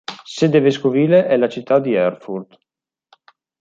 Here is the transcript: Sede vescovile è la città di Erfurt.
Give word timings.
Sede 0.25 0.59
vescovile 0.59 1.27
è 1.27 1.37
la 1.37 1.47
città 1.47 1.77
di 1.77 1.93
Erfurt. 1.93 2.57